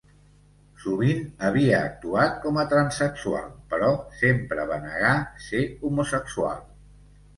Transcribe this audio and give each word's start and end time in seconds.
Sovint 0.83 1.19
havia 1.49 1.81
actuat 1.89 2.39
com 2.45 2.57
a 2.61 2.65
transsexual 2.73 3.45
però 3.75 3.91
sempre 4.23 4.67
va 4.73 4.81
negar 4.87 5.15
ser 5.51 5.63
homosexual. 5.91 6.69